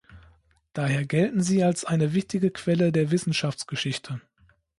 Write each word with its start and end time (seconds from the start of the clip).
Daher 0.73 1.05
gelten 1.05 1.43
sie 1.43 1.63
als 1.63 1.85
eine 1.85 2.15
wichtige 2.15 2.49
Quelle 2.49 2.91
der 2.91 3.11
Wissenschaftsgeschichte. 3.11 4.19